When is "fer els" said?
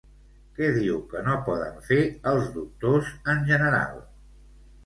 1.89-2.49